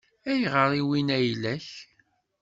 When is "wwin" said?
0.85-1.09